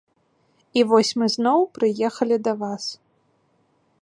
[0.81, 2.83] У вось мы зноў прыехалі да вас.